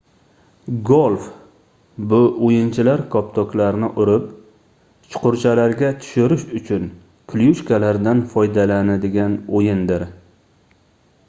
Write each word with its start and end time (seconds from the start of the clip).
golf 0.89 1.25
bu 2.13 2.21
oʻyinchilar 2.47 3.03
koptoklarni 3.15 3.89
urib 4.05 4.25
chuqurchalarga 5.15 5.91
tushirish 6.05 6.47
uchun 6.63 6.89
klyushkalardan 7.35 8.27
foydalanadigan 8.35 9.37
oʻyindir 9.63 10.09